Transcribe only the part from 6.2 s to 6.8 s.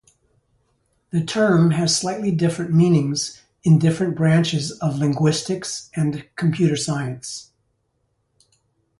computer